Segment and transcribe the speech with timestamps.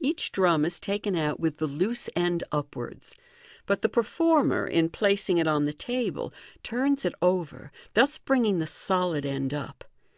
[0.00, 3.14] Each drum is taken out with the loose end upwards;
[3.66, 8.66] but the performer, in placing it on the table, turns it over, thus bringing the
[8.66, 9.84] solid end up.